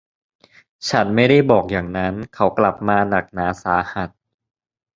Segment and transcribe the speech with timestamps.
[0.89, 4.09] ฉันไม่ได้บอกอย่างนั้นเขากลับมาหนักหนาสาหัส